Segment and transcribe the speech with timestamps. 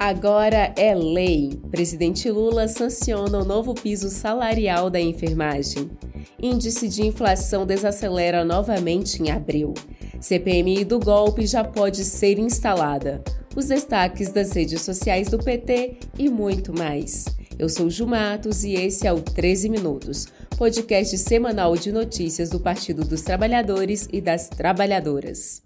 [0.00, 1.60] Agora é lei.
[1.70, 5.90] Presidente Lula sanciona o novo piso salarial da enfermagem.
[6.42, 9.74] Índice de inflação desacelera novamente em abril.
[10.18, 13.22] CPMI do golpe já pode ser instalada.
[13.54, 17.26] Os destaques das redes sociais do PT e muito mais.
[17.58, 22.58] Eu sou Ju Matos e esse é o 13 Minutos, podcast semanal de notícias do
[22.58, 25.60] Partido dos Trabalhadores e das Trabalhadoras.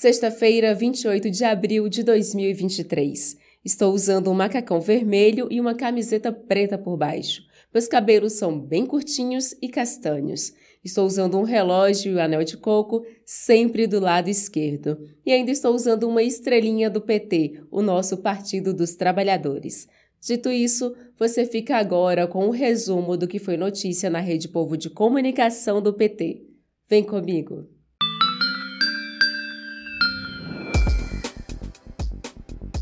[0.00, 3.36] Sexta-feira, 28 de abril de 2023.
[3.64, 7.42] Estou usando um macacão vermelho e uma camiseta preta por baixo.
[7.74, 10.52] Meus cabelos são bem curtinhos e castanhos.
[10.84, 14.96] Estou usando um relógio e anel de coco sempre do lado esquerdo.
[15.26, 19.88] E ainda estou usando uma estrelinha do PT, o nosso Partido dos Trabalhadores.
[20.20, 24.46] Dito isso, você fica agora com o um resumo do que foi notícia na Rede
[24.46, 26.44] Povo de Comunicação do PT.
[26.88, 27.77] Vem comigo!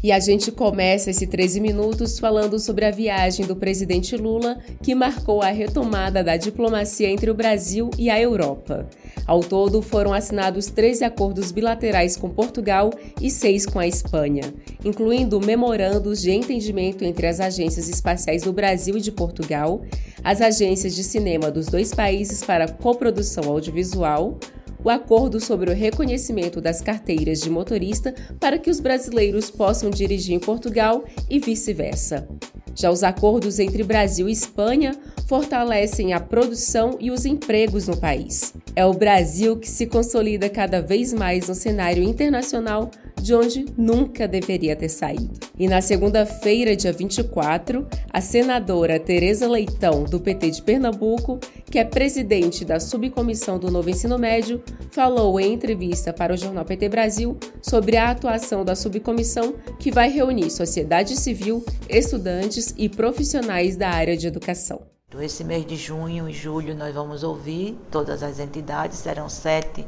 [0.06, 4.94] E a gente começa esse 13 minutos falando sobre a viagem do presidente Lula, que
[4.94, 8.88] marcou a retomada da diplomacia entre o Brasil e a Europa.
[9.26, 15.40] Ao todo, foram assinados 13 acordos bilaterais com Portugal e seis com a Espanha, incluindo
[15.40, 19.82] memorandos de entendimento entre as agências espaciais do Brasil e de Portugal,
[20.22, 24.38] as agências de cinema dos dois países para coprodução audiovisual,
[24.86, 30.32] o acordo sobre o reconhecimento das carteiras de motorista para que os brasileiros possam dirigir
[30.32, 32.28] em Portugal e vice-versa.
[32.72, 38.54] Já os acordos entre Brasil e Espanha fortalecem a produção e os empregos no país.
[38.76, 42.88] É o Brasil que se consolida cada vez mais no cenário internacional
[43.20, 45.40] de onde nunca deveria ter saído.
[45.58, 51.38] E na segunda-feira, dia 24, a senadora Tereza Leitão, do PT de Pernambuco,
[51.70, 56.64] que é presidente da subcomissão do novo ensino médio, falou em entrevista para o jornal
[56.64, 63.76] PT Brasil sobre a atuação da subcomissão que vai reunir sociedade civil, estudantes e profissionais
[63.76, 64.82] da área de educação.
[65.20, 69.86] Esse mês de junho e julho nós vamos ouvir todas as entidades, serão sete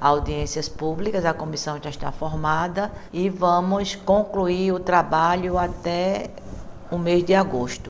[0.00, 6.30] audiências públicas, a comissão já está formada e vamos concluir o trabalho até
[6.90, 7.88] o mês de agosto.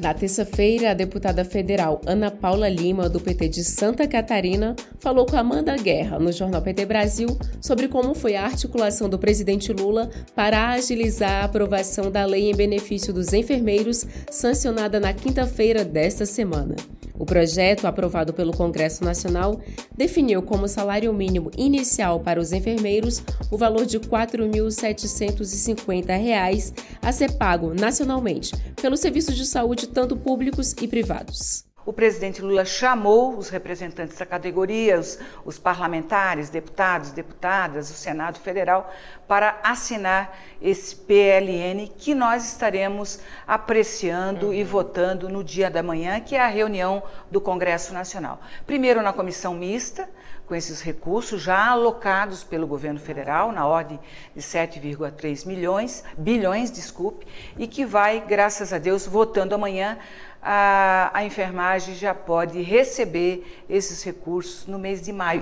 [0.00, 5.36] Na terça-feira, a deputada federal Ana Paula Lima, do PT de Santa Catarina, falou com
[5.36, 7.28] Amanda Guerra, no jornal PT Brasil,
[7.60, 12.56] sobre como foi a articulação do presidente Lula para agilizar a aprovação da lei em
[12.56, 16.76] benefício dos enfermeiros, sancionada na quinta-feira desta semana.
[17.20, 19.60] O projeto, aprovado pelo Congresso Nacional,
[19.94, 26.72] definiu como salário mínimo inicial para os enfermeiros o valor de R$ 4.750
[27.02, 31.69] a ser pago nacionalmente pelos serviços de saúde tanto públicos e privados.
[31.84, 38.38] O presidente Lula chamou os representantes da categoria, os, os, parlamentares, deputados, deputadas, o Senado
[38.38, 38.92] Federal,
[39.26, 44.52] para assinar esse PLN que nós estaremos apreciando uhum.
[44.52, 48.40] e votando no dia da manhã, que é a reunião do Congresso Nacional.
[48.66, 50.08] Primeiro na comissão mista,
[50.50, 54.00] com esses recursos já alocados pelo governo federal, na ordem
[54.34, 57.24] de 7,3 milhões, bilhões, desculpe,
[57.56, 59.96] e que vai, graças a Deus, votando amanhã
[60.42, 65.40] a, a enfermagem já pode receber esses recursos no mês de maio.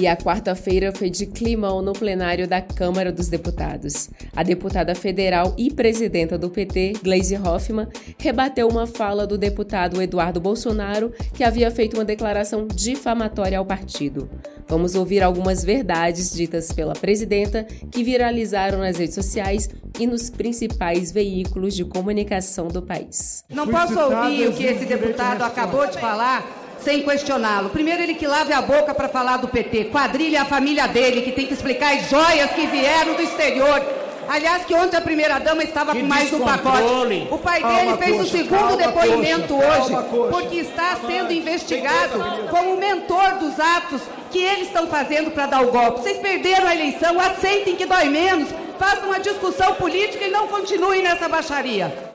[0.00, 4.08] E a quarta-feira foi de climão no plenário da Câmara dos Deputados.
[4.34, 10.40] A deputada federal e presidenta do PT, Gleisi Hoffmann, rebateu uma fala do deputado Eduardo
[10.40, 14.26] Bolsonaro, que havia feito uma declaração difamatória ao partido.
[14.66, 19.68] Vamos ouvir algumas verdades ditas pela presidenta que viralizaram nas redes sociais
[19.98, 23.44] e nos principais veículos de comunicação do país.
[23.50, 27.70] Não posso ouvir o que esse deputado acabou de falar sem questioná-lo.
[27.70, 29.86] Primeiro, ele que lave a boca para falar do PT.
[29.86, 33.82] Quadrilha a família dele, que tem que explicar as joias que vieram do exterior.
[34.28, 37.26] Aliás, que ontem a primeira-dama estava com mais um pacote.
[37.32, 39.92] O pai dele fez o segundo depoimento hoje,
[40.30, 44.00] porque está sendo investigado como mentor dos atos
[44.30, 46.02] que eles estão fazendo para dar o golpe.
[46.02, 48.48] Vocês perderam a eleição, aceitem que dói menos,
[48.78, 52.09] façam uma discussão política e não continuem nessa baixaria.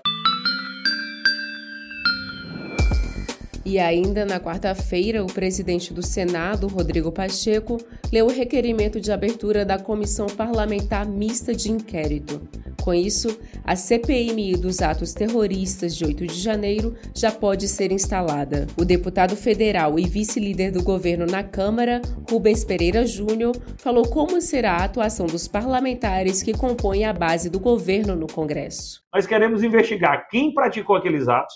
[3.65, 7.79] E ainda na quarta-feira, o presidente do Senado, Rodrigo Pacheco,
[8.13, 12.47] leu o requerimento de abertura da Comissão Parlamentar Mista de Inquérito.
[12.83, 18.67] Com isso, a CPMI dos atos terroristas de 8 de janeiro já pode ser instalada.
[18.77, 24.73] O deputado federal e vice-líder do governo na Câmara, Rubens Pereira Júnior, falou como será
[24.73, 29.01] a atuação dos parlamentares que compõem a base do governo no Congresso.
[29.11, 31.55] Nós queremos investigar quem praticou aqueles atos,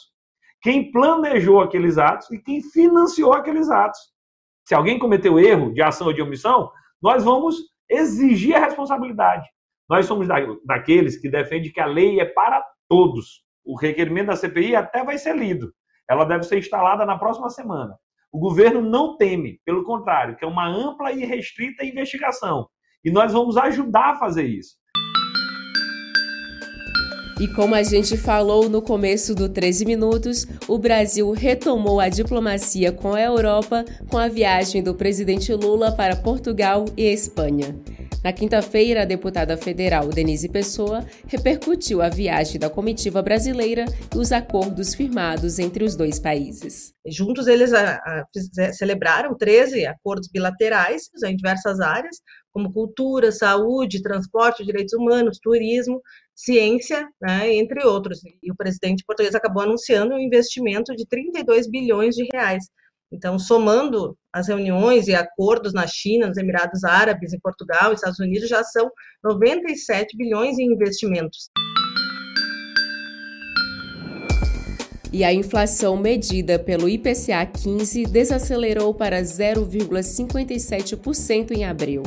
[0.62, 4.00] quem planejou aqueles atos e quem financiou aqueles atos.
[4.68, 6.72] Se alguém cometeu erro de ação ou de omissão,
[7.02, 7.58] nós vamos
[7.90, 9.48] exigir a responsabilidade.
[9.90, 10.36] Nós somos da,
[10.66, 13.44] daqueles que defendem que a lei é para todos.
[13.66, 15.74] O requerimento da CPI até vai ser lido.
[16.10, 17.98] Ela deve ser instalada na próxima semana.
[18.32, 22.68] O governo não teme, pelo contrário, que é uma ampla e restrita investigação.
[23.04, 24.79] E nós vamos ajudar a fazer isso.
[27.40, 32.92] E como a gente falou no começo do 13 Minutos, o Brasil retomou a diplomacia
[32.92, 37.74] com a Europa com a viagem do presidente Lula para Portugal e Espanha.
[38.22, 44.34] Na quinta-feira, a deputada federal Denise Pessoa repercutiu a viagem da comitiva brasileira e os
[44.34, 46.94] acordos firmados entre os dois países.
[47.08, 52.18] Juntos, eles a, a, celebraram 13 acordos bilaterais em diversas áreas,
[52.52, 56.02] como cultura, saúde, transporte, direitos humanos, turismo,
[56.40, 58.22] ciência, né, entre outros.
[58.42, 62.64] E o presidente português acabou anunciando um investimento de 32 bilhões de reais.
[63.12, 68.48] Então, somando as reuniões e acordos na China, nos Emirados Árabes, em Portugal, Estados Unidos,
[68.48, 68.90] já são
[69.24, 71.50] 97 bilhões em investimentos.
[75.12, 82.04] E a inflação medida pelo IPCA 15 desacelerou para 0,57% em abril.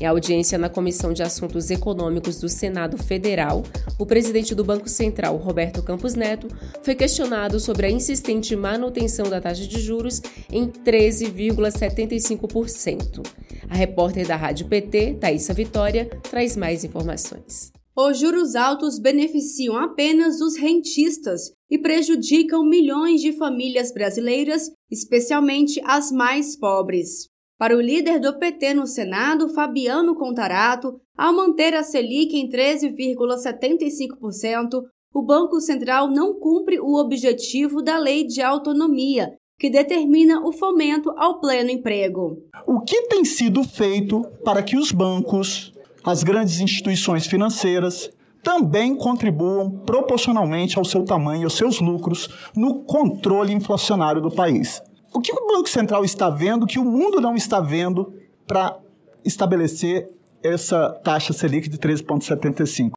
[0.00, 3.62] Em audiência na Comissão de Assuntos Econômicos do Senado Federal,
[3.96, 6.48] o presidente do Banco Central, Roberto Campos Neto,
[6.82, 10.20] foi questionado sobre a insistente manutenção da taxa de juros
[10.50, 13.24] em 13,75%.
[13.70, 17.72] A repórter da Rádio PT, Thaisa Vitória, traz mais informações.
[17.96, 26.10] Os juros altos beneficiam apenas os rentistas e prejudicam milhões de famílias brasileiras, especialmente as
[26.10, 27.32] mais pobres.
[27.64, 34.82] Para o líder do PT no Senado, Fabiano Contarato, ao manter a Selic em 13,75%,
[35.14, 41.10] o Banco Central não cumpre o objetivo da Lei de Autonomia, que determina o fomento
[41.16, 42.36] ao pleno emprego.
[42.66, 45.72] O que tem sido feito para que os bancos,
[46.04, 48.10] as grandes instituições financeiras,
[48.42, 54.82] também contribuam proporcionalmente ao seu tamanho e aos seus lucros no controle inflacionário do país?
[55.16, 58.12] O que o Banco Central está vendo que o mundo não está vendo
[58.48, 58.76] para
[59.24, 60.08] estabelecer
[60.42, 62.90] essa taxa Selic de 13,75?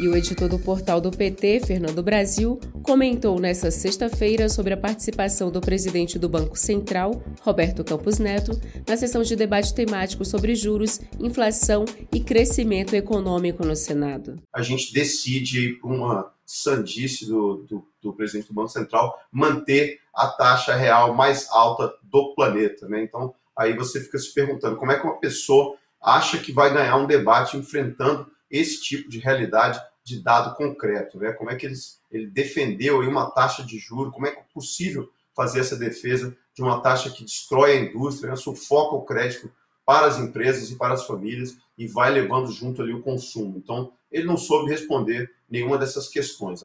[0.00, 5.50] E o editor do portal do PT, Fernando Brasil, comentou nesta sexta-feira sobre a participação
[5.50, 10.98] do presidente do Banco Central, Roberto Campos Neto, na sessão de debate temático sobre juros,
[11.20, 14.36] inflação e crescimento econômico no Senado.
[14.54, 20.28] A gente decide por uma sandice do, do, do, presidente do Banco Central manter a
[20.28, 22.88] taxa real mais alta do planeta.
[22.88, 23.02] Né?
[23.02, 26.96] Então, aí você fica se perguntando como é que uma pessoa acha que vai ganhar
[26.96, 31.18] um debate enfrentando esse tipo de realidade de dado concreto.
[31.18, 31.32] Né?
[31.32, 34.44] Como é que eles, ele defendeu aí uma taxa de juro, como é que é
[34.54, 38.36] possível fazer essa defesa de uma taxa que destrói a indústria, né?
[38.36, 39.50] sufoca o crédito
[39.84, 43.58] para as empresas e para as famílias e vai levando junto ali o consumo.
[43.58, 46.60] Então, ele não soube responder nenhuma dessas questões.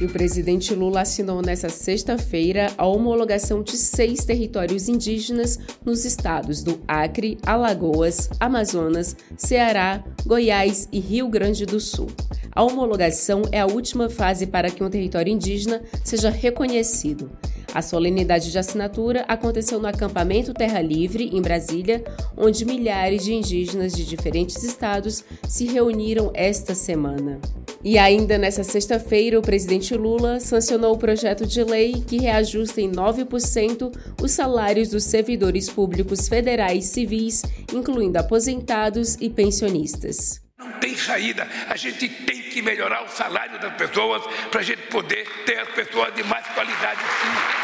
[0.00, 6.60] E o presidente Lula assinou nesta sexta-feira a homologação de seis territórios indígenas nos estados
[6.64, 12.08] do Acre, Alagoas, Amazonas, Ceará, Goiás e Rio Grande do Sul.
[12.50, 17.30] A homologação é a última fase para que um território indígena seja reconhecido.
[17.74, 22.04] A solenidade de assinatura aconteceu no acampamento Terra Livre, em Brasília,
[22.36, 27.40] onde milhares de indígenas de diferentes estados se reuniram esta semana.
[27.82, 32.92] E ainda nesta sexta-feira, o presidente Lula sancionou o projeto de lei que reajusta em
[32.92, 33.90] 9%
[34.22, 40.42] os salários dos servidores públicos federais civis, incluindo aposentados e pensionistas.
[40.58, 41.48] Não tem saída.
[41.68, 45.68] A gente tem que melhorar o salário das pessoas para a gente poder ter as
[45.70, 47.61] pessoas de mais qualidade sim.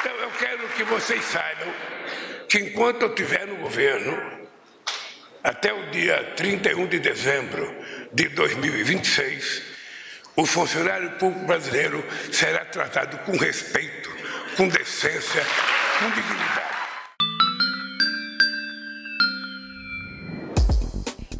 [0.00, 1.74] Então eu quero que vocês saibam
[2.48, 4.48] que enquanto eu estiver no governo,
[5.44, 7.76] até o dia 31 de dezembro
[8.10, 9.62] de 2026,
[10.36, 12.02] o funcionário público brasileiro
[12.32, 14.10] será tratado com respeito,
[14.56, 15.44] com decência,
[15.98, 16.79] com dignidade.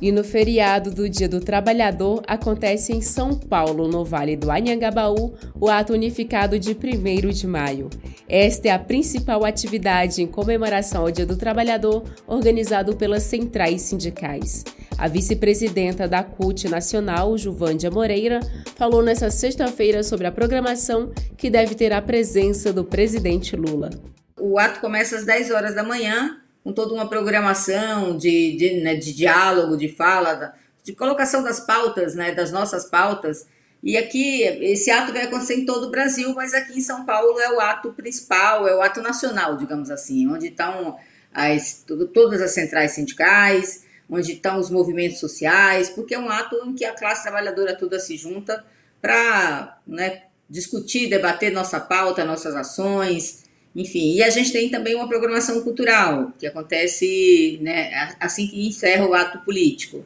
[0.01, 5.35] E no feriado do Dia do Trabalhador acontece em São Paulo, no Vale do Anhangabaú,
[5.61, 7.91] o ato unificado de 1 de maio.
[8.27, 14.65] Esta é a principal atividade em comemoração ao Dia do Trabalhador organizado pelas centrais sindicais.
[14.97, 18.41] A vice-presidenta da CUT Nacional, Juvândia Moreira,
[18.77, 23.91] falou nesta sexta-feira sobre a programação que deve ter a presença do presidente Lula.
[24.39, 28.95] O ato começa às 10 horas da manhã com toda uma programação de, de, né,
[28.95, 33.47] de diálogo, de fala, de colocação das pautas, né, das nossas pautas.
[33.83, 37.41] E aqui, esse ato vai acontecer em todo o Brasil, mas aqui em São Paulo
[37.41, 40.99] é o ato principal, é o ato nacional, digamos assim, onde estão
[41.33, 46.75] as, todas as centrais sindicais, onde estão os movimentos sociais, porque é um ato em
[46.75, 48.65] que a classe trabalhadora toda se junta
[49.01, 53.40] para né, discutir, debater nossa pauta, nossas ações,
[53.75, 59.07] enfim, e a gente tem também uma programação cultural, que acontece né, assim que encerra
[59.07, 60.05] o ato político.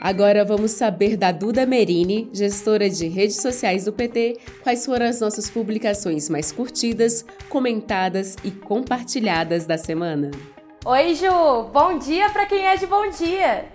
[0.00, 5.20] Agora vamos saber da Duda Merini, gestora de redes sociais do PT, quais foram as
[5.20, 10.30] nossas publicações mais curtidas, comentadas e compartilhadas da semana.
[10.86, 11.68] Oi, Ju!
[11.70, 13.66] Bom dia para quem é de bom dia!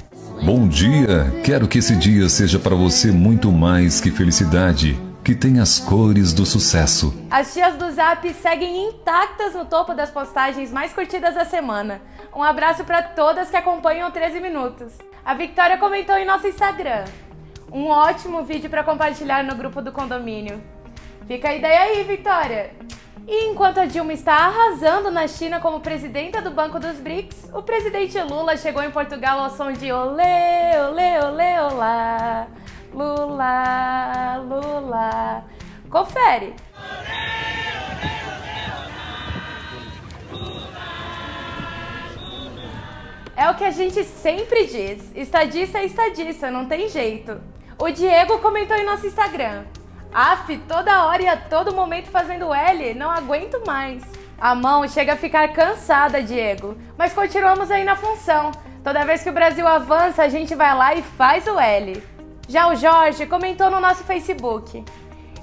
[0.43, 1.31] Bom dia!
[1.43, 6.33] Quero que esse dia seja para você muito mais que felicidade que tem as cores
[6.33, 7.11] do sucesso.
[7.31, 11.99] As tias do Zap seguem intactas no topo das postagens mais curtidas da semana.
[12.31, 14.93] Um abraço para todas que acompanham 13 Minutos.
[15.25, 17.05] A Victoria comentou em nosso Instagram.
[17.71, 20.61] Um ótimo vídeo para compartilhar no grupo do condomínio.
[21.27, 22.75] Fica a ideia aí, Victoria!
[23.27, 27.63] E enquanto a Dilma está arrasando na China como presidenta do Banco dos BRICS, o
[27.63, 32.47] presidente Lula chegou em Portugal ao som de olê, olê, olê, olá.
[32.93, 33.84] Lula.
[35.95, 36.53] Confere.
[43.33, 45.09] É o que a gente sempre diz.
[45.15, 47.39] Estadista é estadista, não tem jeito.
[47.79, 49.63] O Diego comentou em nosso Instagram.
[50.13, 54.03] Af, toda hora e a todo momento fazendo L, não aguento mais.
[54.37, 58.51] A mão chega a ficar cansada, Diego, mas continuamos aí na função.
[58.83, 62.03] Toda vez que o Brasil avança, a gente vai lá e faz o L.
[62.49, 64.83] Já o Jorge comentou no nosso Facebook.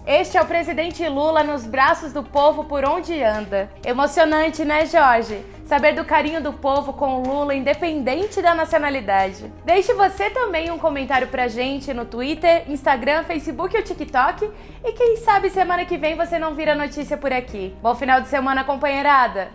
[0.07, 3.71] Este é o presidente Lula nos braços do povo por onde anda.
[3.87, 5.45] Emocionante, né, Jorge?
[5.65, 9.45] Saber do carinho do povo com o Lula, independente da nacionalidade.
[9.65, 14.51] Deixe você também um comentário pra gente no Twitter, Instagram, Facebook ou TikTok.
[14.85, 17.73] E quem sabe semana que vem você não vira notícia por aqui.
[17.81, 19.51] Bom final de semana, companheirada!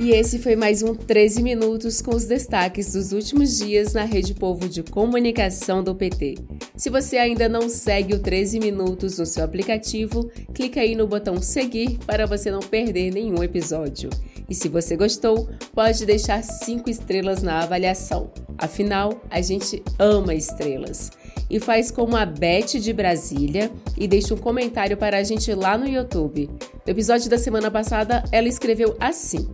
[0.00, 4.32] E esse foi mais um 13 Minutos com os destaques dos últimos dias na Rede
[4.32, 6.36] Povo de Comunicação do PT.
[6.78, 11.42] Se você ainda não segue o 13 Minutos no seu aplicativo, clica aí no botão
[11.42, 14.08] seguir para você não perder nenhum episódio.
[14.48, 18.30] E se você gostou, pode deixar 5 estrelas na avaliação.
[18.56, 21.10] Afinal, a gente ama estrelas.
[21.50, 25.76] E faz como a Beth de Brasília e deixa um comentário para a gente lá
[25.76, 26.48] no YouTube.
[26.86, 29.48] No episódio da semana passada, ela escreveu assim.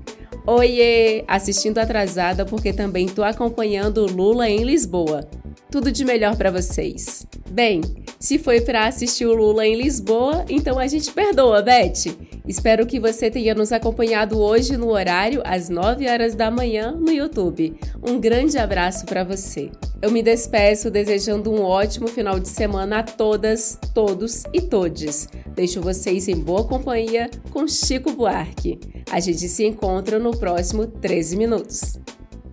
[0.47, 1.25] Oiê!
[1.27, 5.27] Assistindo atrasada porque também tô acompanhando Lula em Lisboa.
[5.75, 7.27] Tudo de melhor para vocês.
[7.51, 7.81] Bem,
[8.21, 12.15] se foi para assistir o Lula em Lisboa, então a gente perdoa, Beth.
[12.47, 17.11] Espero que você tenha nos acompanhado hoje no horário às 9 horas da manhã no
[17.11, 17.75] YouTube.
[18.09, 19.69] Um grande abraço para você.
[20.01, 25.29] Eu me despeço desejando um ótimo final de semana a todas, todos e todes.
[25.57, 28.79] Deixo vocês em boa companhia com Chico Buarque.
[29.11, 31.99] A gente se encontra no próximo 13 minutos.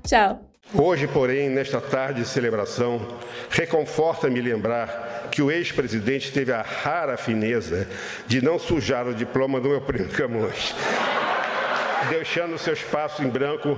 [0.07, 0.50] Tchau!
[0.73, 3.05] Hoje, porém, nesta tarde de celebração,
[3.49, 7.85] reconforta-me lembrar que o ex-presidente teve a rara fineza
[8.25, 10.73] de não sujar o diploma do meu primo Camões,
[12.09, 13.77] deixando seu espaço em branco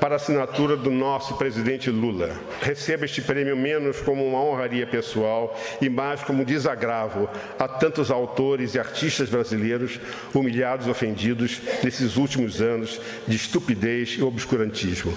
[0.00, 2.36] para a assinatura do nosso presidente Lula.
[2.60, 8.10] Receba este prêmio menos como uma honraria pessoal e mais como um desagravo a tantos
[8.10, 10.00] autores e artistas brasileiros
[10.34, 15.16] humilhados ofendidos nesses últimos anos de estupidez e obscurantismo.